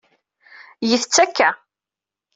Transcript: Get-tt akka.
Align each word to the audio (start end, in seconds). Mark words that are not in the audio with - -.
Get-tt 0.89 1.23
akka. 1.23 1.49